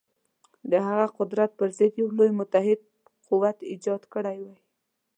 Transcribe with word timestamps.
د 0.71 0.73
هغه 0.87 1.05
قدرت 1.17 1.51
پر 1.59 1.67
ضد 1.77 1.93
یو 2.01 2.07
لوی 2.17 2.31
متحد 2.39 2.79
قوت 3.27 3.57
ایجاد 3.71 4.01
کړی 4.13 4.37
وای. 4.43 4.59